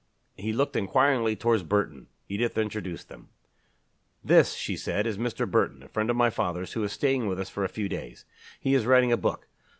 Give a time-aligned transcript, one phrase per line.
[0.35, 2.07] He looked inquiringly towards Burton.
[2.27, 3.29] Edith introduced them.
[4.23, 5.47] "This," she said, "is Mr.
[5.47, 8.25] Burton, a friend of father's, who is staying with us for a few days.
[8.59, 9.47] He is writing a book.